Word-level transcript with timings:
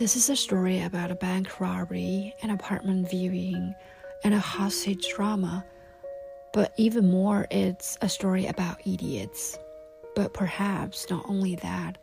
This 0.00 0.16
is 0.16 0.30
a 0.30 0.34
story 0.34 0.80
about 0.80 1.10
a 1.10 1.14
bank 1.14 1.60
robbery, 1.60 2.34
an 2.40 2.48
apartment 2.48 3.10
viewing, 3.10 3.74
and 4.24 4.32
a 4.32 4.38
hostage 4.38 5.06
drama. 5.10 5.62
But 6.54 6.72
even 6.78 7.10
more, 7.10 7.46
it's 7.50 7.98
a 8.00 8.08
story 8.08 8.46
about 8.46 8.80
idiots. 8.86 9.58
But 10.16 10.32
perhaps 10.32 11.10
not 11.10 11.26
only 11.28 11.56
that. 11.56 11.98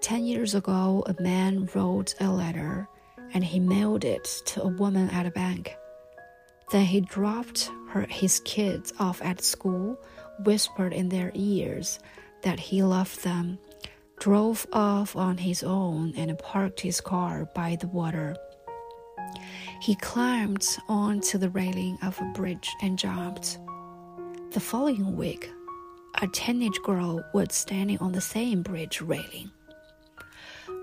Ten 0.00 0.24
years 0.24 0.54
ago, 0.54 1.04
a 1.04 1.22
man 1.22 1.68
wrote 1.74 2.14
a 2.18 2.30
letter 2.32 2.88
and 3.34 3.44
he 3.44 3.60
mailed 3.60 4.06
it 4.06 4.24
to 4.46 4.62
a 4.62 4.68
woman 4.68 5.10
at 5.10 5.26
a 5.26 5.30
bank. 5.30 5.76
Then 6.72 6.86
he 6.86 7.02
dropped 7.02 7.70
her, 7.90 8.06
his 8.08 8.40
kids 8.40 8.90
off 8.98 9.20
at 9.20 9.44
school, 9.44 9.98
whispered 10.44 10.94
in 10.94 11.10
their 11.10 11.30
ears 11.34 11.98
that 12.40 12.58
he 12.58 12.82
loved 12.82 13.22
them 13.22 13.58
drove 14.24 14.66
off 14.72 15.14
on 15.16 15.36
his 15.36 15.62
own 15.62 16.14
and 16.16 16.38
parked 16.38 16.80
his 16.80 16.98
car 16.98 17.44
by 17.54 17.76
the 17.76 17.86
water. 17.88 18.34
He 19.82 19.94
climbed 19.96 20.66
onto 20.88 21.36
the 21.36 21.50
railing 21.50 21.98
of 22.02 22.18
a 22.18 22.32
bridge 22.32 22.74
and 22.80 22.98
jumped. 22.98 23.58
The 24.52 24.60
following 24.60 25.14
week, 25.14 25.50
a 26.22 26.28
teenage 26.28 26.78
girl 26.84 27.22
was 27.34 27.52
standing 27.52 27.98
on 27.98 28.12
the 28.12 28.22
same 28.22 28.62
bridge 28.62 29.02
railing. 29.02 29.50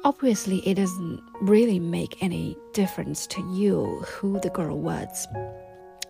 Obviously, 0.03 0.59
it 0.59 0.75
doesn't 0.75 1.19
really 1.41 1.79
make 1.79 2.21
any 2.21 2.55
difference 2.73 3.25
to 3.25 3.41
you 3.55 4.03
who 4.05 4.39
the 4.41 4.51
girl 4.51 4.77
was. 4.77 5.27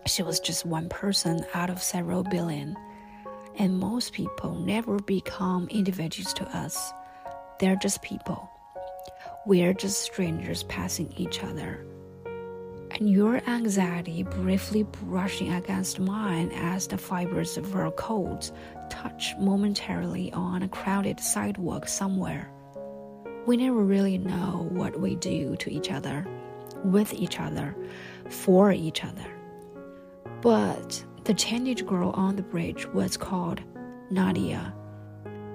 She 0.04 0.22
was 0.22 0.38
just 0.38 0.66
one 0.66 0.90
person 0.90 1.46
out 1.54 1.70
of 1.70 1.82
several 1.82 2.24
billion, 2.24 2.76
and 3.58 3.80
most 3.80 4.12
people 4.12 4.54
never 4.54 4.98
become 4.98 5.66
individuals 5.70 6.34
to 6.34 6.44
us. 6.54 6.92
They're 7.62 7.76
just 7.76 8.02
people. 8.02 8.50
We're 9.46 9.72
just 9.72 10.02
strangers 10.02 10.64
passing 10.64 11.14
each 11.16 11.44
other. 11.44 11.86
And 12.90 13.08
your 13.08 13.36
anxiety 13.48 14.24
briefly 14.24 14.82
brushing 14.82 15.52
against 15.52 16.00
mine 16.00 16.50
as 16.56 16.88
the 16.88 16.98
fibers 16.98 17.56
of 17.56 17.72
our 17.76 17.92
coats 17.92 18.50
touch 18.90 19.36
momentarily 19.38 20.32
on 20.32 20.64
a 20.64 20.68
crowded 20.68 21.20
sidewalk 21.20 21.86
somewhere. 21.86 22.50
We 23.46 23.56
never 23.58 23.80
really 23.80 24.18
know 24.18 24.66
what 24.70 24.98
we 24.98 25.14
do 25.14 25.54
to 25.58 25.72
each 25.72 25.92
other, 25.92 26.26
with 26.82 27.14
each 27.14 27.38
other, 27.38 27.76
for 28.28 28.72
each 28.72 29.04
other. 29.04 29.32
But 30.40 31.04
the 31.22 31.34
teenage 31.34 31.86
girl 31.86 32.10
on 32.10 32.34
the 32.34 32.42
bridge 32.42 32.88
was 32.88 33.16
called 33.16 33.60
Nadia 34.10 34.74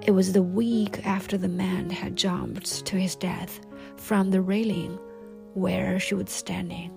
it 0.02 0.12
was 0.12 0.32
the 0.32 0.42
week 0.42 1.04
after 1.06 1.36
the 1.36 1.48
man 1.48 1.90
had 1.90 2.16
jumped 2.16 2.86
to 2.86 2.96
his 2.96 3.16
death 3.16 3.60
from 3.96 4.30
the 4.30 4.40
railing 4.40 4.98
where 5.54 5.98
she 5.98 6.14
was 6.14 6.30
standing. 6.30 6.92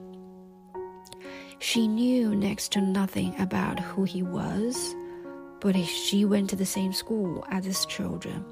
She 1.60 1.88
knew 1.88 2.36
next 2.36 2.72
to 2.74 2.82
nothing 2.82 3.40
about 3.40 3.80
who 3.80 4.04
he 4.04 4.24
was, 4.24 4.96
but 5.60 5.76
she 5.76 6.26
went 6.26 6.50
to 6.52 6.56
the 6.56 6.66
same 6.66 6.94
school 6.94 7.46
as 7.50 7.66
his 7.66 7.86
children. 7.86 8.46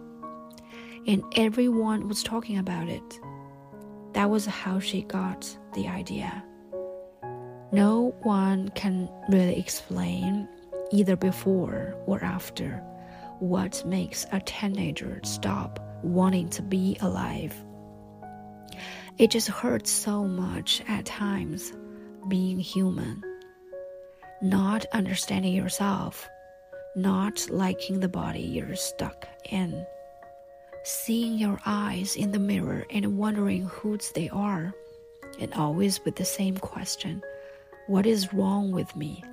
And 1.08 1.24
everyone 1.36 2.08
was 2.08 2.22
talking 2.22 2.58
about 2.58 2.88
it. 2.90 3.20
That 4.14 4.30
was 4.30 4.46
how 4.46 4.80
she 4.80 5.04
got 5.04 5.58
the 5.74 5.88
idea. 5.88 6.44
No 7.72 8.16
one 8.24 8.70
can 8.70 9.10
really 9.30 9.58
explain, 9.58 10.48
either 10.92 11.16
before 11.16 11.96
or 12.06 12.24
after 12.24 12.84
what 13.40 13.86
makes 13.86 14.26
a 14.32 14.40
teenager 14.42 15.20
stop 15.24 15.80
wanting 16.04 16.50
to 16.50 16.62
be 16.62 16.98
alive. 17.02 17.54
It 19.18 19.32
just 19.32 19.48
hurts 19.48 19.92
so 19.92 20.24
much 20.24 20.82
at 20.88 21.06
times 21.06 21.74
being 22.28 22.60
human, 22.60 23.24
not 24.42 24.86
understanding 24.94 25.54
yourself, 25.54 26.28
not 26.96 27.50
liking 27.50 28.00
the 28.00 28.10
body 28.10 28.42
you're 28.42 28.76
stuck 28.76 29.28
in, 29.50 29.86
seeing 30.84 31.38
your 31.38 31.60
eyes 31.66 32.16
in 32.16 32.32
the 32.32 32.40
mirror 32.40 32.86
and 32.90 33.18
wondering 33.18 33.64
whose 33.64 34.12
they 34.12 34.30
are, 34.30 34.74
and 35.40 35.54
always 35.54 36.04
with 36.06 36.16
the 36.16 36.26
same 36.26 36.58
question 36.58 37.22
what 37.88 38.06
is 38.06 38.34
wrong 38.34 38.72
with 38.72 38.96
me, 38.96 39.24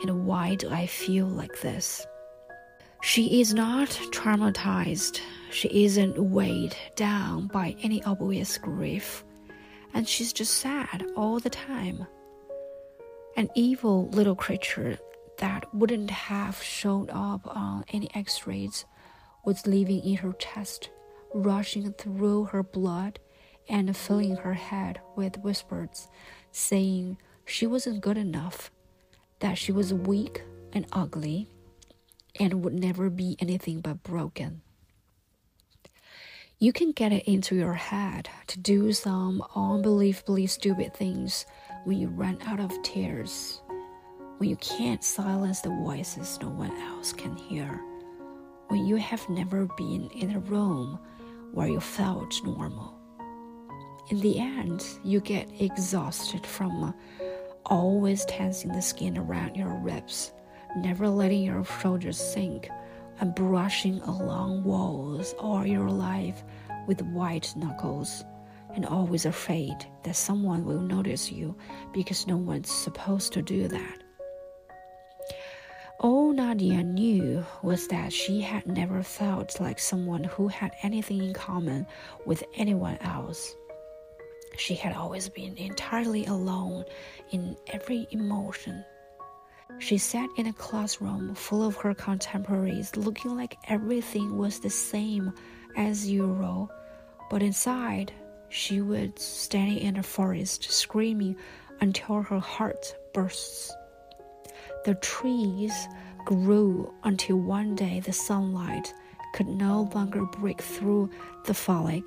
and 0.00 0.26
why 0.26 0.54
do 0.54 0.70
I 0.70 0.86
feel 0.86 1.26
like 1.26 1.60
this? 1.60 2.06
She 3.02 3.40
is 3.40 3.54
not 3.54 3.88
traumatized. 4.10 5.20
She 5.50 5.84
isn't 5.84 6.18
weighed 6.18 6.76
down 6.96 7.46
by 7.46 7.76
any 7.82 8.02
obvious 8.02 8.58
grief. 8.58 9.24
And 9.94 10.08
she's 10.08 10.32
just 10.32 10.54
sad 10.54 11.06
all 11.16 11.38
the 11.38 11.50
time. 11.50 12.06
An 13.36 13.48
evil 13.54 14.08
little 14.08 14.34
creature 14.34 14.98
that 15.38 15.72
wouldn't 15.74 16.10
have 16.10 16.62
shown 16.62 17.08
up 17.10 17.46
on 17.46 17.84
any 17.92 18.08
x 18.14 18.46
rays 18.46 18.84
was 19.44 19.66
living 19.66 20.00
in 20.00 20.16
her 20.16 20.32
chest, 20.32 20.90
rushing 21.32 21.92
through 21.92 22.44
her 22.46 22.62
blood 22.62 23.18
and 23.68 23.96
filling 23.96 24.36
her 24.36 24.54
head 24.54 25.00
with 25.14 25.38
whispers, 25.38 26.08
saying 26.50 27.18
she 27.44 27.66
wasn't 27.66 28.00
good 28.00 28.16
enough, 28.16 28.70
that 29.40 29.58
she 29.58 29.70
was 29.72 29.92
weak 29.92 30.42
and 30.72 30.86
ugly 30.92 31.48
and 32.40 32.64
would 32.64 32.74
never 32.74 33.10
be 33.10 33.36
anything 33.40 33.80
but 33.80 34.02
broken. 34.02 34.62
You 36.58 36.72
can 36.72 36.92
get 36.92 37.12
it 37.12 37.24
into 37.24 37.54
your 37.54 37.74
head 37.74 38.30
to 38.46 38.58
do 38.58 38.92
some 38.92 39.42
unbelievably 39.54 40.46
stupid 40.46 40.94
things 40.94 41.44
when 41.84 41.98
you 41.98 42.08
run 42.08 42.38
out 42.46 42.60
of 42.60 42.82
tears, 42.82 43.60
when 44.38 44.48
you 44.48 44.56
can't 44.56 45.04
silence 45.04 45.60
the 45.60 45.68
voices 45.68 46.38
no 46.40 46.48
one 46.48 46.74
else 46.78 47.12
can 47.12 47.36
hear, 47.36 47.80
when 48.68 48.86
you 48.86 48.96
have 48.96 49.28
never 49.28 49.66
been 49.76 50.08
in 50.14 50.34
a 50.34 50.40
room 50.40 50.98
where 51.52 51.68
you 51.68 51.78
felt 51.78 52.40
normal. 52.42 52.94
In 54.08 54.20
the 54.20 54.38
end, 54.38 54.86
you 55.04 55.20
get 55.20 55.50
exhausted 55.60 56.46
from 56.46 56.94
always 57.66 58.24
tensing 58.24 58.72
the 58.72 58.80
skin 58.80 59.18
around 59.18 59.56
your 59.56 59.74
ribs 59.80 60.32
never 60.76 61.08
letting 61.08 61.42
your 61.42 61.64
shoulders 61.64 62.18
sink, 62.18 62.68
and 63.20 63.34
brushing 63.34 64.00
along 64.02 64.62
walls 64.62 65.34
all 65.38 65.66
your 65.66 65.90
life 65.90 66.44
with 66.86 67.00
white 67.02 67.52
knuckles, 67.56 68.24
and 68.74 68.84
always 68.84 69.24
afraid 69.24 69.76
that 70.02 70.16
someone 70.16 70.64
will 70.64 70.80
notice 70.80 71.32
you 71.32 71.56
because 71.92 72.26
no 72.26 72.36
one's 72.36 72.70
supposed 72.70 73.32
to 73.32 73.42
do 73.42 73.68
that. 73.68 74.02
All 75.98 76.30
Nadia 76.32 76.84
knew 76.84 77.44
was 77.62 77.88
that 77.88 78.12
she 78.12 78.42
had 78.42 78.66
never 78.66 79.02
felt 79.02 79.58
like 79.60 79.78
someone 79.78 80.24
who 80.24 80.46
had 80.46 80.72
anything 80.82 81.22
in 81.22 81.32
common 81.32 81.86
with 82.26 82.44
anyone 82.54 82.98
else. 82.98 83.56
She 84.58 84.74
had 84.74 84.94
always 84.94 85.30
been 85.30 85.56
entirely 85.56 86.26
alone 86.26 86.84
in 87.30 87.56
every 87.68 88.06
emotion 88.10 88.84
she 89.78 89.98
sat 89.98 90.28
in 90.36 90.46
a 90.46 90.52
classroom 90.52 91.34
full 91.34 91.62
of 91.62 91.76
her 91.76 91.94
contemporaries, 91.94 92.96
looking 92.96 93.36
like 93.36 93.58
everything 93.68 94.36
was 94.36 94.60
the 94.60 94.70
same 94.70 95.32
as 95.76 96.08
usual, 96.08 96.70
but 97.30 97.42
inside, 97.42 98.12
she 98.48 98.80
was 98.80 99.10
standing 99.16 99.78
in 99.78 99.96
a 99.96 100.02
forest, 100.02 100.64
screaming 100.70 101.36
until 101.80 102.22
her 102.22 102.38
heart 102.38 102.96
bursts. 103.12 103.72
The 104.84 104.94
trees 104.94 105.74
grew 106.24 106.92
until 107.04 107.36
one 107.36 107.74
day 107.74 108.00
the 108.00 108.12
sunlight 108.12 108.92
could 109.34 109.48
no 109.48 109.90
longer 109.94 110.24
break 110.24 110.62
through 110.62 111.10
the 111.44 111.54
foliage, 111.54 112.02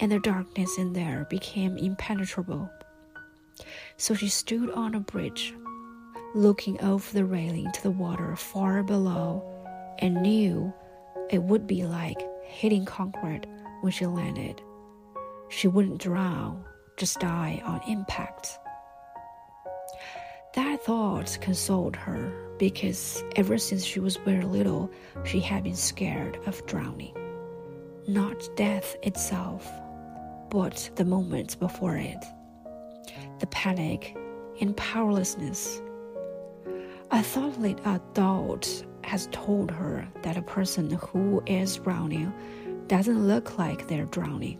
and 0.00 0.10
the 0.10 0.18
darkness 0.18 0.78
in 0.78 0.92
there 0.92 1.26
became 1.30 1.76
impenetrable. 1.76 2.68
So 3.96 4.14
she 4.14 4.28
stood 4.28 4.70
on 4.70 4.94
a 4.94 5.00
bridge 5.00 5.54
looking 6.34 6.80
over 6.82 7.12
the 7.12 7.24
railing 7.24 7.70
to 7.72 7.82
the 7.82 7.90
water 7.90 8.34
far 8.36 8.82
below, 8.82 9.42
and 9.98 10.22
knew 10.22 10.72
it 11.30 11.42
would 11.42 11.66
be 11.66 11.84
like 11.84 12.20
hitting 12.44 12.84
concrete 12.84 13.46
when 13.80 13.92
she 13.92 14.06
landed, 14.06 14.60
she 15.48 15.68
wouldn't 15.68 16.00
drown, 16.00 16.64
just 16.96 17.20
die 17.20 17.60
on 17.64 17.80
impact. 17.88 18.58
That 20.54 20.84
thought 20.84 21.38
consoled 21.40 21.96
her 21.96 22.32
because 22.58 23.24
ever 23.36 23.56
since 23.58 23.84
she 23.84 24.00
was 24.00 24.16
very 24.18 24.44
little, 24.44 24.90
she 25.24 25.40
had 25.40 25.64
been 25.64 25.76
scared 25.76 26.38
of 26.46 26.64
drowning. 26.66 27.16
Not 28.06 28.48
death 28.56 28.96
itself, 29.02 29.68
but 30.50 30.90
the 30.96 31.04
moments 31.04 31.54
before 31.54 31.96
it. 31.96 32.24
The 33.40 33.46
panic 33.46 34.16
and 34.60 34.76
powerlessness. 34.76 35.80
A 37.12 37.22
thoughtful 37.22 37.66
adult 37.84 38.86
has 39.04 39.28
told 39.32 39.70
her 39.70 40.08
that 40.22 40.38
a 40.38 40.42
person 40.42 40.90
who 40.92 41.42
is 41.44 41.76
drowning 41.76 42.32
doesn't 42.86 43.28
look 43.28 43.58
like 43.58 43.86
they're 43.86 44.06
drowning. 44.06 44.56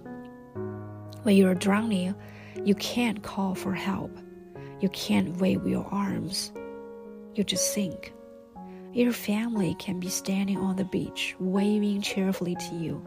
When 1.22 1.34
you're 1.34 1.54
drowning, 1.54 2.14
you 2.62 2.74
can't 2.74 3.22
call 3.22 3.54
for 3.54 3.72
help. 3.72 4.14
You 4.80 4.90
can't 4.90 5.38
wave 5.38 5.66
your 5.66 5.86
arms. 5.86 6.52
You 7.34 7.42
just 7.42 7.72
sink. 7.72 8.12
Your 8.92 9.14
family 9.14 9.74
can 9.78 9.98
be 9.98 10.10
standing 10.10 10.58
on 10.58 10.76
the 10.76 10.84
beach, 10.84 11.34
waving 11.40 12.02
cheerfully 12.02 12.56
to 12.56 12.74
you, 12.74 13.02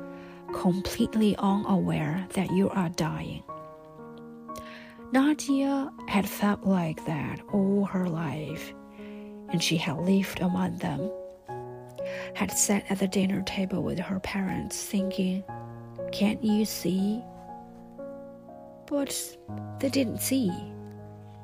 completely 0.54 1.36
unaware 1.38 2.26
that 2.34 2.50
you 2.50 2.72
are 2.72 2.90
dying. 2.90 3.44
Nadia 5.12 5.92
had 6.08 6.28
felt 6.28 6.64
like 6.64 7.06
that 7.06 7.42
all 7.54 7.86
her 7.86 8.10
life, 8.10 8.74
and 9.50 9.62
she 9.62 9.78
had 9.78 9.98
lived 9.98 10.42
among 10.42 10.78
them. 10.78 11.10
Had 12.34 12.52
sat 12.52 12.84
at 12.90 13.00
the 13.00 13.08
dinner 13.08 13.42
table 13.44 13.82
with 13.84 14.00
her 14.00 14.20
parents, 14.20 14.84
thinking, 14.84 15.44
Can't 16.12 16.44
you 16.44 16.66
see? 16.66 17.24
But 18.88 19.38
they 19.80 19.90
didn't 19.90 20.22
see, 20.22 20.52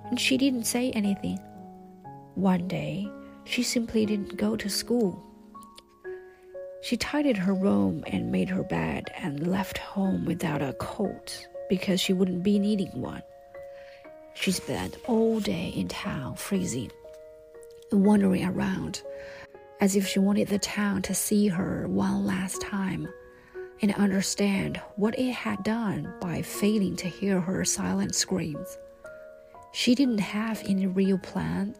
and 0.05 0.19
she 0.19 0.37
didn't 0.37 0.65
say 0.65 0.91
anything. 0.91 1.39
One 2.35 2.67
day, 2.67 3.09
she 3.45 3.63
simply 3.63 4.05
didn't 4.05 4.37
go 4.37 4.55
to 4.55 4.69
school. 4.69 5.23
She 6.81 6.97
tidied 6.97 7.37
her 7.37 7.53
room 7.53 8.03
and 8.07 8.31
made 8.31 8.49
her 8.49 8.63
bed 8.63 9.11
and 9.17 9.47
left 9.47 9.77
home 9.77 10.25
without 10.25 10.61
a 10.61 10.73
coat 10.73 11.47
because 11.69 11.99
she 11.99 12.13
wouldn't 12.13 12.43
be 12.43 12.59
needing 12.59 13.01
one. 13.01 13.21
She 14.33 14.51
spent 14.51 14.97
all 15.07 15.39
day 15.39 15.73
in 15.75 15.87
town 15.87 16.35
freezing 16.35 16.91
wandering 17.97 18.45
around 18.45 19.01
as 19.81 19.95
if 19.95 20.07
she 20.07 20.19
wanted 20.19 20.47
the 20.47 20.59
town 20.59 21.01
to 21.01 21.13
see 21.13 21.47
her 21.47 21.87
one 21.87 22.25
last 22.25 22.61
time 22.61 23.07
and 23.81 23.93
understand 23.95 24.79
what 24.95 25.17
it 25.17 25.31
had 25.31 25.63
done 25.63 26.13
by 26.21 26.41
failing 26.41 26.95
to 26.95 27.07
hear 27.07 27.41
her 27.41 27.65
silent 27.65 28.13
screams. 28.13 28.77
She 29.73 29.95
didn't 29.95 30.19
have 30.19 30.61
any 30.65 30.85
real 30.85 31.17
plan, 31.17 31.75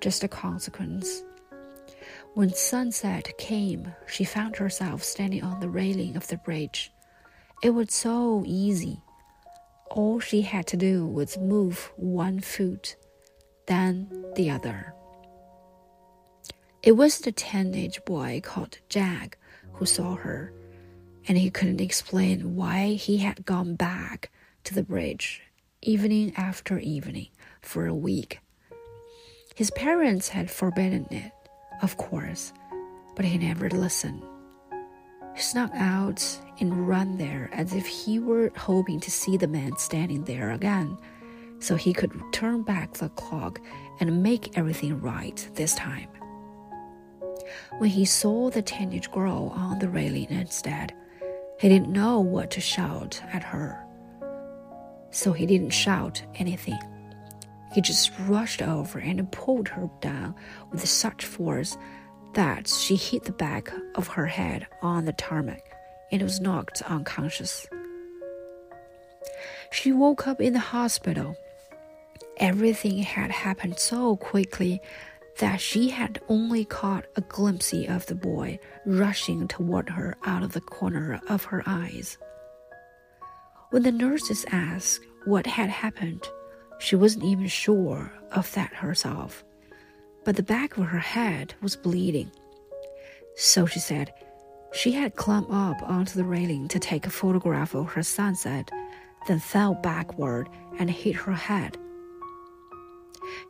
just 0.00 0.24
a 0.24 0.28
consequence. 0.28 1.22
When 2.34 2.54
sunset 2.54 3.36
came, 3.36 3.94
she 4.06 4.24
found 4.24 4.56
herself 4.56 5.02
standing 5.02 5.42
on 5.42 5.60
the 5.60 5.68
railing 5.68 6.16
of 6.16 6.28
the 6.28 6.36
bridge. 6.38 6.92
It 7.62 7.70
was 7.70 7.92
so 7.92 8.44
easy. 8.46 9.02
All 9.90 10.20
she 10.20 10.42
had 10.42 10.66
to 10.68 10.76
do 10.76 11.04
was 11.04 11.36
move 11.36 11.90
one 11.96 12.40
foot, 12.40 12.96
then 13.66 14.08
the 14.36 14.50
other. 14.50 14.94
It 16.82 16.92
was 16.92 17.18
the 17.18 17.32
teenage 17.32 18.04
boy 18.04 18.40
called 18.44 18.78
Jack 18.88 19.36
who 19.72 19.84
saw 19.84 20.14
her, 20.14 20.52
and 21.26 21.36
he 21.36 21.50
couldn't 21.50 21.80
explain 21.80 22.54
why 22.54 22.94
he 22.94 23.18
had 23.18 23.44
gone 23.44 23.74
back 23.74 24.30
to 24.64 24.74
the 24.74 24.84
bridge 24.84 25.42
evening 25.82 26.32
after 26.36 26.78
evening 26.78 27.28
for 27.62 27.86
a 27.86 27.94
week. 27.94 28.38
His 29.56 29.70
parents 29.72 30.28
had 30.28 30.50
forbidden 30.50 31.06
it, 31.10 31.32
of 31.82 31.96
course, 31.96 32.52
but 33.16 33.24
he 33.24 33.38
never 33.38 33.68
listened. 33.70 34.22
He 35.34 35.42
snuck 35.42 35.72
out 35.74 36.24
and 36.60 36.88
ran 36.88 37.18
there 37.18 37.50
as 37.52 37.74
if 37.74 37.86
he 37.86 38.20
were 38.20 38.52
hoping 38.56 39.00
to 39.00 39.10
see 39.10 39.36
the 39.36 39.48
man 39.48 39.76
standing 39.78 40.24
there 40.24 40.52
again, 40.52 40.96
so 41.58 41.74
he 41.74 41.92
could 41.92 42.12
turn 42.32 42.62
back 42.62 42.94
the 42.94 43.08
clock 43.10 43.60
and 43.98 44.22
make 44.22 44.56
everything 44.56 45.00
right 45.00 45.48
this 45.54 45.74
time. 45.74 46.08
When 47.78 47.90
he 47.90 48.04
saw 48.04 48.50
the 48.50 48.62
teenage 48.62 49.10
girl 49.10 49.52
on 49.54 49.78
the 49.78 49.88
railing 49.88 50.30
instead, 50.30 50.94
he 51.58 51.68
didn't 51.68 51.92
know 51.92 52.20
what 52.20 52.50
to 52.52 52.60
shout 52.60 53.20
at 53.32 53.42
her. 53.42 53.84
So 55.10 55.32
he 55.32 55.46
didn't 55.46 55.70
shout 55.70 56.22
anything. 56.36 56.78
He 57.72 57.80
just 57.80 58.12
rushed 58.20 58.62
over 58.62 58.98
and 58.98 59.30
pulled 59.32 59.68
her 59.68 59.90
down 60.00 60.34
with 60.70 60.88
such 60.88 61.24
force 61.24 61.76
that 62.34 62.68
she 62.68 62.96
hit 62.96 63.24
the 63.24 63.32
back 63.32 63.72
of 63.94 64.08
her 64.08 64.26
head 64.26 64.66
on 64.82 65.04
the 65.04 65.12
tarmac 65.12 65.62
and 66.10 66.22
was 66.22 66.40
knocked 66.40 66.82
unconscious. 66.82 67.66
She 69.70 69.92
woke 69.92 70.26
up 70.26 70.40
in 70.40 70.52
the 70.52 70.58
hospital. 70.58 71.36
Everything 72.38 72.98
had 72.98 73.30
happened 73.30 73.78
so 73.78 74.16
quickly 74.16 74.80
that 75.38 75.60
she 75.60 75.88
had 75.88 76.20
only 76.28 76.64
caught 76.64 77.06
a 77.16 77.20
glimpse 77.20 77.72
of 77.72 78.06
the 78.06 78.14
boy 78.14 78.58
rushing 78.84 79.46
toward 79.46 79.88
her 79.88 80.16
out 80.24 80.42
of 80.42 80.52
the 80.52 80.60
corner 80.60 81.20
of 81.28 81.44
her 81.44 81.62
eyes. 81.66 82.18
When 83.70 83.82
the 83.82 83.92
nurses 83.92 84.44
asked 84.50 85.00
what 85.24 85.46
had 85.46 85.70
happened, 85.70 86.28
she 86.78 86.96
wasn't 86.96 87.24
even 87.24 87.46
sure 87.46 88.12
of 88.32 88.52
that 88.54 88.74
herself, 88.74 89.44
but 90.24 90.36
the 90.36 90.42
back 90.42 90.76
of 90.76 90.86
her 90.86 90.98
head 90.98 91.54
was 91.60 91.76
bleeding. 91.76 92.30
So 93.36 93.66
she 93.66 93.78
said 93.78 94.12
she 94.72 94.92
had 94.92 95.16
climbed 95.16 95.46
up 95.50 95.82
onto 95.82 96.14
the 96.14 96.24
railing 96.24 96.66
to 96.68 96.78
take 96.78 97.06
a 97.06 97.10
photograph 97.10 97.74
of 97.74 97.92
her 97.92 98.02
sunset, 98.02 98.70
then 99.28 99.38
fell 99.38 99.74
backward 99.74 100.48
and 100.78 100.90
hit 100.90 101.14
her 101.14 101.32
head 101.32 101.78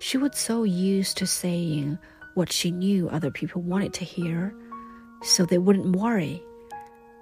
she 0.01 0.19
was 0.19 0.37
so 0.37 0.65
used 0.65 1.17
to 1.19 1.27
saying 1.27 1.99
what 2.35 2.53
she 2.53 2.71
knew 2.71 3.09
other 3.09 3.31
people 3.31 3.63
wanted 3.63 3.93
to 3.95 4.05
hear, 4.05 4.55
so 5.23 5.45
they 5.45 5.59
wouldn't 5.59 5.97
worry 5.97 6.43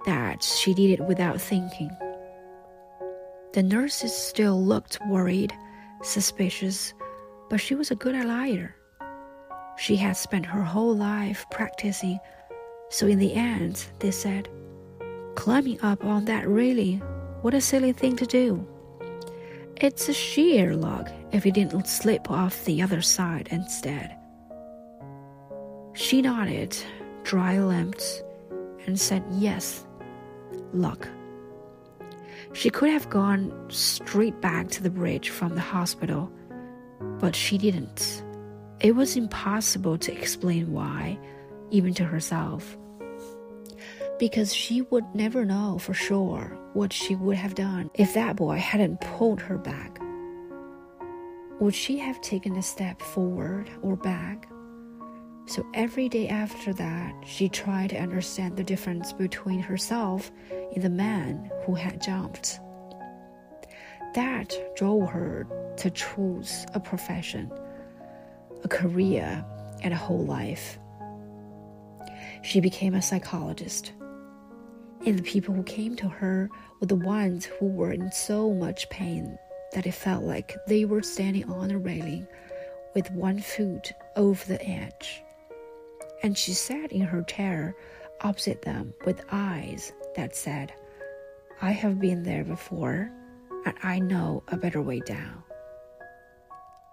that 0.05 0.43
she 0.43 0.73
did 0.73 0.99
it 0.99 1.05
without 1.05 1.41
thinking. 1.41 1.89
The 3.53 3.63
nurses 3.63 4.15
still 4.15 4.63
looked 4.63 4.99
worried, 5.07 5.53
suspicious, 6.03 6.93
but 7.49 7.59
she 7.59 7.75
was 7.75 7.91
a 7.91 7.95
good 7.95 8.15
liar. 8.25 8.75
She 9.77 9.95
had 9.95 10.17
spent 10.17 10.45
her 10.45 10.63
whole 10.63 10.95
life 10.95 11.45
practicing, 11.51 12.19
so 12.89 13.07
in 13.07 13.19
the 13.19 13.33
end, 13.33 13.85
they 13.99 14.11
said, 14.11 14.49
Climbing 15.35 15.79
up 15.81 16.03
on 16.03 16.25
that 16.25 16.47
railing, 16.47 16.99
what 17.41 17.53
a 17.53 17.61
silly 17.61 17.93
thing 17.93 18.15
to 18.15 18.25
do. 18.25 18.67
It's 19.79 20.09
a 20.09 20.13
sheer 20.13 20.75
log 20.75 21.11
if 21.31 21.45
you 21.45 21.51
didn't 21.51 21.87
slip 21.87 22.31
off 22.31 22.65
the 22.65 22.81
other 22.81 22.99
side 22.99 23.49
instead. 23.51 24.17
She 25.93 26.23
nodded, 26.23 26.75
dry 27.21 27.59
lipped, 27.59 28.23
and 28.87 28.99
said 28.99 29.23
yes, 29.33 29.85
luck. 30.73 31.07
She 32.53 32.71
could 32.71 32.89
have 32.89 33.07
gone 33.11 33.53
straight 33.69 34.41
back 34.41 34.69
to 34.69 34.81
the 34.81 34.89
bridge 34.89 35.29
from 35.29 35.53
the 35.53 35.61
hospital, 35.61 36.31
but 37.19 37.35
she 37.35 37.59
didn't. 37.59 38.23
It 38.79 38.95
was 38.95 39.15
impossible 39.15 39.99
to 39.99 40.11
explain 40.11 40.71
why, 40.71 41.19
even 41.69 41.93
to 41.95 42.03
herself 42.03 42.75
because 44.19 44.53
she 44.53 44.81
would 44.83 45.05
never 45.13 45.45
know 45.45 45.77
for 45.77 45.93
sure 45.93 46.57
what 46.73 46.91
she 46.91 47.15
would 47.15 47.37
have 47.37 47.55
done 47.55 47.89
if 47.93 48.13
that 48.13 48.35
boy 48.35 48.57
hadn't 48.57 49.01
pulled 49.01 49.41
her 49.41 49.57
back. 49.57 49.99
Would 51.59 51.75
she 51.75 51.97
have 51.99 52.21
taken 52.21 52.55
a 52.55 52.61
step 52.61 53.01
forward 53.01 53.69
or 53.81 53.95
back? 53.95 54.47
So 55.47 55.65
every 55.73 56.09
day 56.09 56.27
after 56.27 56.73
that, 56.73 57.15
she 57.25 57.47
tried 57.47 57.91
to 57.91 57.97
understand 57.97 58.57
the 58.57 58.63
difference 58.63 59.13
between 59.13 59.59
herself 59.59 60.31
and 60.73 60.83
the 60.83 60.89
man 60.89 61.49
who 61.65 61.73
had 61.73 62.01
jumped. 62.01 62.59
That 64.13 64.53
drove 64.75 65.09
her 65.09 65.47
to 65.77 65.89
choose 65.91 66.65
a 66.73 66.79
profession, 66.79 67.51
a 68.63 68.67
career, 68.67 69.45
and 69.81 69.93
a 69.93 69.97
whole 69.97 70.25
life. 70.25 70.77
She 72.43 72.59
became 72.59 72.93
a 72.93 73.01
psychologist 73.01 73.93
and 75.05 75.17
the 75.17 75.23
people 75.23 75.53
who 75.53 75.63
came 75.63 75.95
to 75.97 76.09
her 76.09 76.49
were 76.79 76.87
the 76.87 76.95
ones 76.95 77.45
who 77.45 77.67
were 77.67 77.91
in 77.91 78.11
so 78.11 78.53
much 78.53 78.89
pain 78.89 79.37
that 79.73 79.85
it 79.85 79.93
felt 79.93 80.23
like 80.23 80.55
they 80.67 80.85
were 80.85 81.01
standing 81.01 81.49
on 81.49 81.71
a 81.71 81.77
railing 81.77 82.27
with 82.95 83.11
one 83.11 83.39
foot 83.39 83.91
over 84.15 84.43
the 84.45 84.63
edge. 84.67 85.21
And 86.23 86.37
she 86.37 86.53
sat 86.53 86.91
in 86.91 87.01
her 87.01 87.21
chair 87.23 87.75
opposite 88.21 88.63
them 88.63 88.93
with 89.05 89.23
eyes 89.31 89.93
that 90.15 90.35
said, 90.35 90.73
I 91.61 91.71
have 91.71 91.99
been 91.99 92.23
there 92.23 92.43
before, 92.43 93.11
and 93.65 93.75
I 93.83 93.99
know 93.99 94.43
a 94.47 94.57
better 94.57 94.81
way 94.81 94.99
down. 95.01 95.43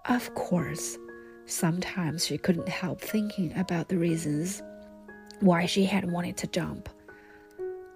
Of 0.07 0.33
course, 0.35 0.97
sometimes 1.45 2.25
she 2.25 2.37
couldn't 2.37 2.69
help 2.69 3.01
thinking 3.01 3.57
about 3.57 3.89
the 3.89 3.97
reasons 3.97 4.61
why 5.39 5.65
she 5.65 5.85
had 5.85 6.11
wanted 6.11 6.37
to 6.37 6.47
jump. 6.47 6.89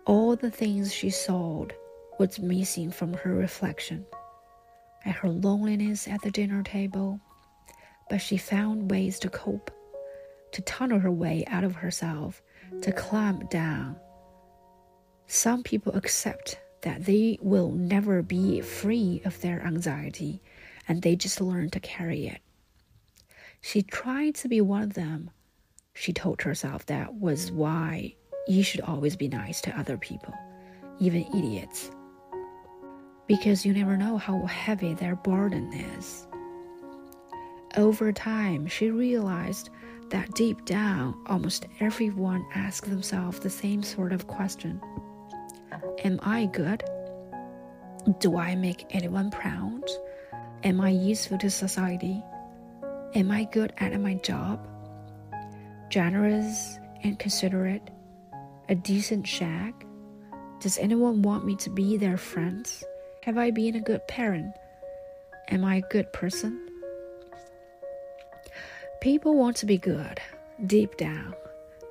All 0.10 0.36
the 0.36 0.50
things 0.50 0.92
she 0.92 1.12
saw 1.12 1.68
was 2.18 2.40
missing 2.40 2.90
from 2.90 3.14
her 3.14 3.36
reflection. 3.36 4.08
And 5.06 5.14
her 5.14 5.30
loneliness 5.30 6.08
at 6.08 6.24
the 6.24 6.32
dinner 6.32 6.64
table, 6.64 7.20
but 8.10 8.18
she 8.20 8.36
found 8.36 8.90
ways 8.90 9.20
to 9.20 9.30
cope, 9.30 9.70
to 10.54 10.64
tunnel 10.64 10.98
her 10.98 11.12
way 11.12 11.44
out 11.46 11.64
of 11.64 11.76
herself, 11.76 12.42
to 12.82 12.92
climb 12.92 13.46
down. 13.52 13.98
Some 15.28 15.62
people 15.62 15.94
accept 15.94 16.60
that 16.82 17.06
they 17.06 17.38
will 17.40 17.70
never 17.70 18.24
be 18.24 18.62
free 18.62 19.22
of 19.26 19.40
their 19.42 19.62
anxiety 19.62 20.42
and 20.88 21.04
they 21.04 21.16
just 21.16 21.40
learn 21.40 21.70
to 21.70 21.80
carry 21.80 22.26
it. 22.26 22.42
She 23.62 23.84
tried 23.84 24.34
to 24.38 24.48
be 24.48 24.60
one 24.60 24.82
of 24.82 24.96
them. 24.96 25.30
She 25.94 26.14
told 26.14 26.42
herself 26.42 26.88
that 26.88 27.14
was 27.14 27.52
why 27.52 28.16
you 28.48 28.64
should 28.64 28.82
always 28.82 29.16
be 29.16 29.28
nice 29.28 29.62
to 29.62 29.80
other 29.80 29.98
people, 29.98 30.34
even 31.00 31.26
idiots, 31.36 31.92
because 33.28 33.66
you 33.66 33.74
never 33.74 33.98
know 33.98 34.18
how 34.18 34.46
heavy 34.46 34.94
their 34.94 35.16
burden 35.16 35.72
is. 35.74 36.28
Over 37.78 38.12
time, 38.12 38.66
she 38.68 38.90
realized 38.90 39.70
that 40.10 40.34
deep 40.34 40.66
down, 40.66 41.16
almost 41.28 41.68
everyone 41.80 42.46
asks 42.56 42.88
themselves 42.90 43.40
the 43.40 43.50
same 43.50 43.84
sort 43.84 44.12
of 44.12 44.28
question 44.28 44.82
Am 46.04 46.20
I 46.24 46.46
good? 46.48 46.84
Do 48.20 48.38
I 48.38 48.56
make 48.56 48.86
anyone 48.90 49.30
proud? 49.30 49.84
Am 50.64 50.82
I 50.82 50.90
useful 50.90 51.38
to 51.40 51.50
society? 51.50 52.24
Am 53.14 53.30
I 53.32 53.44
good 53.46 53.74
at 53.78 54.00
my 54.00 54.16
job? 54.16 54.68
Generous 55.90 56.78
and 57.04 57.20
considerate? 57.20 57.90
A 58.70 58.76
decent 58.76 59.26
shag? 59.26 59.74
Does 60.60 60.78
anyone 60.78 61.24
want 61.24 61.44
me 61.44 61.56
to 61.56 61.72
be 61.72 61.98
their 61.98 62.18
friend? 62.18 62.72
Have 63.24 63.36
I 63.36 63.50
been 63.50 63.74
a 63.74 63.82
good 63.82 64.08
parent? 64.08 64.54
Am 65.48 65.66
I 65.66 65.78
a 65.78 65.90
good 65.90 66.14
person? 66.14 66.70
People 69.02 69.36
want 69.36 69.56
to 69.58 69.66
be 69.66 69.80
good, 69.80 70.20
deep 70.68 70.98
down, 70.98 71.34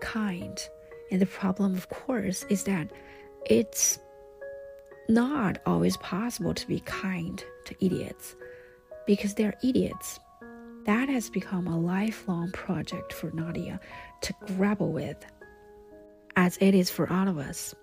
kind. 0.01 0.69
And 1.11 1.21
the 1.21 1.27
problem, 1.27 1.75
of 1.75 1.89
course, 1.89 2.45
is 2.49 2.63
that 2.65 2.93
it's 3.45 3.99
not 5.09 5.59
always 5.67 5.97
possible 5.97 6.55
to 6.55 6.69
be 6.69 6.79
kind 6.79 7.43
to 7.65 7.85
idiots 7.85 8.37
because 9.05 9.35
they're 9.35 9.59
idiots. 9.65 10.21
That 10.85 11.09
has 11.09 11.29
become 11.29 11.67
a 11.67 11.77
lifelong 11.77 12.53
project 12.53 13.13
for 13.13 13.33
Nadia 13.33 13.81
to 14.21 14.35
grapple 14.47 14.93
with, 14.93 15.17
as 16.39 16.57
it 16.61 16.73
is 16.73 16.89
for 16.89 17.13
all 17.13 17.27
of 17.27 17.37
us. 17.37 17.75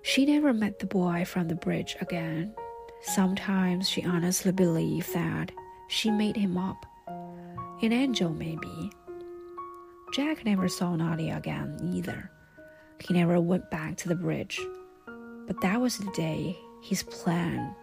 She 0.00 0.24
never 0.24 0.54
met 0.54 0.78
the 0.78 0.86
boy 0.86 1.26
from 1.26 1.48
the 1.48 1.54
bridge 1.54 1.96
again. 2.00 2.54
Sometimes 3.02 3.86
she 3.86 4.02
honestly 4.02 4.52
believed 4.52 5.12
that 5.12 5.52
she 5.88 6.10
made 6.10 6.34
him 6.34 6.56
up. 6.56 6.86
An 7.82 7.92
angel, 7.92 8.30
maybe. 8.30 8.90
Jack 10.14 10.46
never 10.46 10.66
saw 10.66 10.96
Nadia 10.96 11.36
again 11.36 11.78
either. 11.92 12.30
He 13.06 13.12
never 13.12 13.38
went 13.38 13.70
back 13.70 13.96
to 13.98 14.08
the 14.08 14.14
bridge. 14.14 14.58
But 15.46 15.60
that 15.60 15.78
was 15.78 15.98
the 15.98 16.10
day 16.12 16.56
his 16.82 17.02
plan 17.02 17.74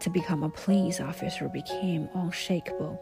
to 0.00 0.10
become 0.10 0.42
a 0.42 0.50
police 0.50 1.00
officer 1.00 1.48
became 1.48 2.08
unshakable 2.14 3.00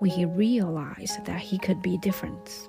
when 0.00 0.10
he 0.10 0.24
realized 0.24 1.24
that 1.26 1.38
he 1.38 1.58
could 1.60 1.80
be 1.80 1.96
different. 1.98 2.68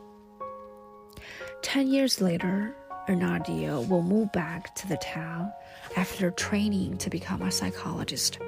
Ten 1.62 1.88
years 1.88 2.22
later, 2.22 2.76
Nadia 3.10 3.80
will 3.80 4.04
move 4.04 4.32
back 4.32 4.76
to 4.76 4.88
the 4.88 4.98
town 4.98 5.52
after 5.96 6.32
training 6.32 6.98
to 6.98 7.10
become 7.10 7.42
a 7.42 7.52
psychologist, 7.52 8.40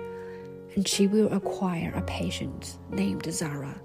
and 0.75 0.87
she 0.87 1.07
will 1.07 1.31
acquire 1.33 1.91
a 1.95 2.01
patient 2.03 2.77
named 2.89 3.25
Zara. 3.31 3.79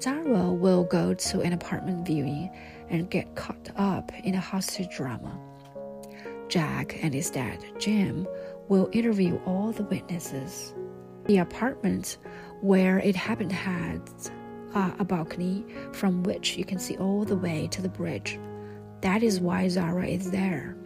Zara 0.00 0.52
will 0.52 0.84
go 0.84 1.14
to 1.14 1.40
an 1.42 1.52
apartment 1.52 2.06
viewing 2.06 2.50
and 2.90 3.10
get 3.10 3.34
caught 3.36 3.70
up 3.76 4.10
in 4.24 4.34
a 4.34 4.40
hostage 4.40 4.96
drama. 4.96 5.38
Jack 6.48 7.02
and 7.02 7.14
his 7.14 7.30
dad, 7.30 7.64
Jim, 7.78 8.26
will 8.68 8.90
interview 8.92 9.38
all 9.46 9.72
the 9.72 9.84
witnesses. 9.84 10.74
The 11.26 11.38
apartment 11.38 12.18
where 12.60 12.98
it 12.98 13.14
happened 13.14 13.52
had 13.52 14.02
a 14.74 15.04
balcony 15.04 15.64
from 15.92 16.22
which 16.22 16.56
you 16.56 16.64
can 16.64 16.78
see 16.78 16.96
all 16.96 17.24
the 17.24 17.36
way 17.36 17.68
to 17.72 17.82
the 17.82 17.88
bridge. 17.88 18.38
That 19.00 19.22
is 19.22 19.40
why 19.40 19.68
Zara 19.68 20.06
is 20.06 20.30
there. 20.30 20.76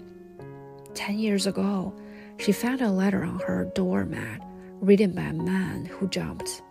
Ten 0.94 1.18
years 1.18 1.46
ago, 1.46 1.94
she 2.38 2.52
found 2.52 2.80
a 2.80 2.90
letter 2.90 3.22
on 3.24 3.40
her 3.40 3.70
doormat 3.74 4.40
written 4.80 5.12
by 5.12 5.22
a 5.22 5.32
man 5.32 5.86
who 5.86 6.08
jumped. 6.08 6.62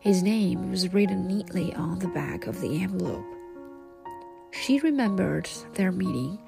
His 0.00 0.22
name 0.22 0.70
was 0.70 0.92
written 0.92 1.26
neatly 1.26 1.72
on 1.74 1.98
the 1.98 2.08
back 2.08 2.46
of 2.46 2.60
the 2.60 2.82
envelope. 2.82 3.24
She 4.50 4.80
remembered 4.80 5.48
their 5.74 5.92
meeting, 5.92 6.38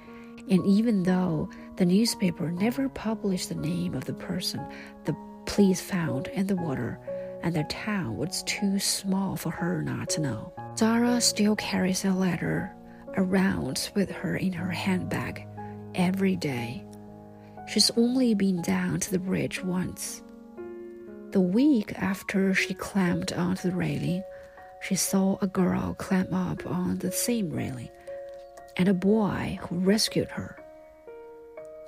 and 0.50 0.64
even 0.66 1.04
though 1.04 1.49
the 1.76 1.87
newspaper 1.87 2.50
never 2.50 2.88
published 2.88 3.49
the 3.49 3.54
name 3.54 3.94
of 3.94 4.04
the 4.04 4.12
person 4.12 4.61
the 5.04 5.16
police 5.46 5.80
found 5.80 6.28
in 6.28 6.46
the 6.46 6.56
water, 6.56 6.99
and 7.44 7.54
the 7.54 7.64
town 7.64 8.16
was 8.16 8.42
too 8.44 8.78
small 8.78 9.36
for 9.36 9.50
her 9.50 9.82
not 9.82 10.08
to 10.08 10.22
know. 10.22 10.50
Zara 10.78 11.20
still 11.20 11.54
carries 11.54 12.04
a 12.04 12.10
letter 12.10 12.74
around 13.18 13.90
with 13.94 14.10
her 14.10 14.36
in 14.36 14.50
her 14.50 14.70
handbag 14.70 15.46
every 15.94 16.36
day. 16.36 16.82
She's 17.68 17.90
only 17.98 18.34
been 18.34 18.62
down 18.62 18.98
to 19.00 19.10
the 19.10 19.18
bridge 19.18 19.62
once. 19.62 20.22
The 21.32 21.40
week 21.40 21.92
after 22.00 22.54
she 22.54 22.72
climbed 22.72 23.34
onto 23.34 23.70
the 23.70 23.76
railing, 23.76 24.22
she 24.80 24.94
saw 24.94 25.36
a 25.42 25.46
girl 25.46 25.94
climb 25.98 26.32
up 26.32 26.66
on 26.66 26.98
the 26.98 27.12
same 27.12 27.50
railing 27.50 27.90
and 28.78 28.88
a 28.88 28.94
boy 28.94 29.58
who 29.62 29.80
rescued 29.80 30.28
her. 30.30 30.56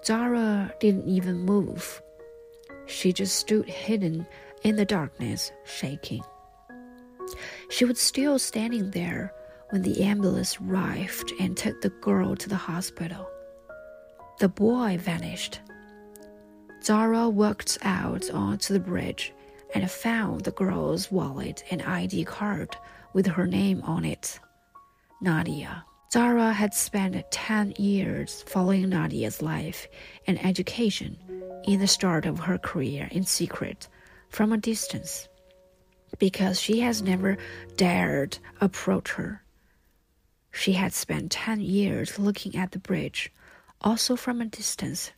Zara 0.04 0.72
didn't 0.80 1.08
even 1.08 1.38
move. 1.40 2.02
She 2.84 3.14
just 3.14 3.36
stood 3.36 3.66
hidden 3.66 4.26
in 4.66 4.74
the 4.74 4.84
darkness, 4.84 5.52
shaking. 5.64 6.24
She 7.70 7.84
was 7.84 8.00
still 8.00 8.36
standing 8.36 8.90
there 8.90 9.32
when 9.70 9.82
the 9.82 10.02
ambulance 10.02 10.58
arrived 10.60 11.32
and 11.38 11.56
took 11.56 11.80
the 11.80 11.90
girl 11.90 12.34
to 12.34 12.48
the 12.48 12.56
hospital. 12.56 13.30
The 14.40 14.48
boy 14.48 14.98
vanished. 14.98 15.60
Zara 16.82 17.28
walked 17.28 17.78
out 17.82 18.28
onto 18.30 18.74
the 18.74 18.80
bridge 18.80 19.32
and 19.72 19.88
found 19.88 20.40
the 20.40 20.50
girl's 20.50 21.12
wallet 21.12 21.62
and 21.70 21.80
ID 21.82 22.24
card 22.24 22.76
with 23.12 23.26
her 23.28 23.46
name 23.46 23.82
on 23.84 24.04
it 24.04 24.40
Nadia. 25.20 25.84
Zara 26.12 26.52
had 26.52 26.74
spent 26.74 27.30
10 27.30 27.74
years 27.78 28.42
following 28.48 28.88
Nadia's 28.88 29.40
life 29.40 29.86
and 30.26 30.44
education 30.44 31.16
in 31.62 31.78
the 31.78 31.86
start 31.86 32.26
of 32.26 32.40
her 32.40 32.58
career 32.58 33.06
in 33.12 33.22
secret 33.22 33.86
from 34.36 34.52
a 34.52 34.58
distance 34.58 35.30
because 36.18 36.60
she 36.60 36.80
has 36.80 37.00
never 37.00 37.38
dared 37.76 38.36
approach 38.60 39.12
her. 39.12 39.42
She 40.52 40.74
had 40.74 40.92
spent 40.92 41.32
10 41.32 41.60
years 41.60 42.18
looking 42.18 42.54
at 42.54 42.72
the 42.72 42.78
bridge, 42.78 43.32
also 43.80 44.14
from 44.14 44.42
a 44.42 44.44
distance, 44.44 45.10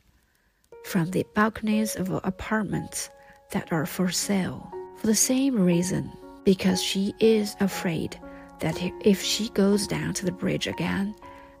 from 0.85 1.11
the 1.11 1.25
balconies 1.35 1.97
of 1.97 2.09
apartments 2.23 3.09
that 3.51 3.73
are 3.73 3.85
for 3.85 4.09
sale. 4.09 4.71
For 4.99 5.07
the 5.07 5.15
same 5.15 5.59
reason, 5.59 6.13
because 6.45 6.81
she 6.81 7.13
is 7.19 7.57
afraid 7.59 8.17
that 8.61 8.77
if 9.03 9.21
she 9.21 9.49
goes 9.49 9.85
down 9.85 10.13
to 10.13 10.25
the 10.25 10.31
bridge 10.31 10.65
again, 10.65 11.13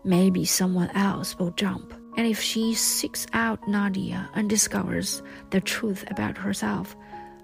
maybe 0.05 0.45
someone 0.45 0.91
else 0.91 1.37
will 1.37 1.51
jump. 1.51 1.93
And 2.15 2.25
if 2.25 2.39
she 2.39 2.73
seeks 2.73 3.27
out 3.33 3.67
Nadia 3.67 4.29
and 4.33 4.49
discovers 4.49 5.21
the 5.49 5.59
truth 5.59 6.05
about 6.09 6.37
herself, 6.37 6.95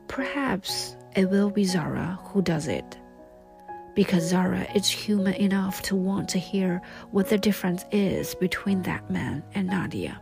perhaps 0.07 0.95
it 1.15 1.29
will 1.29 1.49
be 1.49 1.63
Zara 1.63 2.19
who 2.23 2.41
does 2.41 2.67
it. 2.67 2.97
Because 3.95 4.27
Zara 4.27 4.67
is 4.75 4.89
human 4.89 5.33
enough 5.35 5.81
to 5.83 5.95
want 5.95 6.27
to 6.29 6.39
hear 6.39 6.81
what 7.11 7.29
the 7.29 7.37
difference 7.37 7.85
is 7.91 8.35
between 8.35 8.81
that 8.83 9.09
man 9.09 9.43
and 9.53 9.67
Nadia, 9.67 10.19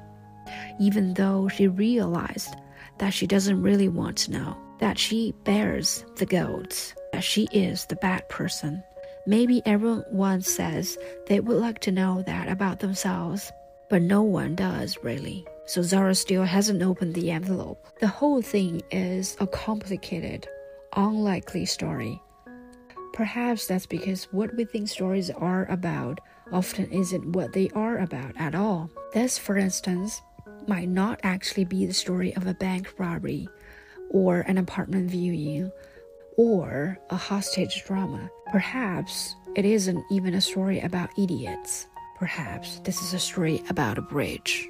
even 0.80 1.16
though 1.16 1.48
she 1.48 1.68
realized 1.68 2.56
that 3.00 3.14
she 3.14 3.26
doesn't 3.26 3.64
really 3.64 3.90
want 3.90 4.18
to 4.18 4.32
know, 4.32 4.58
that 4.80 5.00
she 5.00 5.34
bears 5.44 6.06
the 6.18 6.26
guilt, 6.26 6.94
that 7.12 7.24
she 7.24 7.48
is 7.52 7.86
the 7.86 7.96
bad 7.96 8.30
person 8.30 8.84
Maybe 9.26 9.62
everyone 9.66 10.42
says 10.42 10.98
they 11.28 11.40
would 11.40 11.56
like 11.56 11.80
to 11.80 11.94
know 11.94 12.24
that 12.24 12.50
about 12.50 12.80
themselves, 12.80 13.54
but 13.90 14.02
no 14.02 14.22
one 14.22 14.54
does 14.54 14.98
really. 15.02 15.46
So 15.66 15.82
Zara 15.82 16.16
still 16.16 16.44
hasn't 16.44 16.82
opened 16.82 17.14
the 17.14 17.32
envelope. 17.32 17.86
The 18.00 18.08
whole 18.08 18.42
thing 18.42 18.82
is 18.92 19.38
a 19.40 19.48
complicated, 19.48 20.48
unlikely 20.96 21.66
story. 21.66 22.22
Perhaps 23.14 23.68
that's 23.68 23.86
because 23.86 24.26
what 24.32 24.56
we 24.56 24.66
think 24.66 24.90
stories 24.90 25.30
are 25.30 25.66
about 25.72 26.20
often 26.52 26.92
isn't 26.92 27.34
what 27.34 27.54
they 27.54 27.70
are 27.76 28.00
about 28.00 28.34
at 28.38 28.56
all. 28.56 28.90
This, 29.14 29.38
for 29.38 29.58
instance, 29.58 30.22
might 30.68 30.90
not 30.90 31.20
actually 31.24 31.66
be 31.66 31.86
the 31.86 31.94
story 31.94 32.36
of 32.36 32.48
a 32.48 32.54
bank 32.54 32.94
robbery, 32.98 33.48
or 34.10 34.42
an 34.42 34.58
apartment 34.58 35.10
viewing, 35.10 35.72
or 36.38 36.98
a 37.10 37.16
hostage 37.16 37.84
drama. 37.86 38.30
Perhaps 38.52 39.36
it 39.56 39.66
isn't 39.66 40.04
even 40.12 40.34
a 40.34 40.42
story 40.42 40.80
about 40.80 41.10
idiots. 41.18 41.88
Perhaps 42.18 42.80
this 42.80 43.02
is 43.02 43.14
a 43.14 43.20
story 43.20 43.64
about 43.70 43.98
a 43.98 44.02
bridge. 44.02 44.68